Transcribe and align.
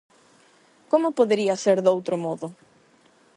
Como 0.91 1.15
podería 1.19 1.61
ser 1.63 1.77
doutro 1.81 2.15
modo? 2.25 2.47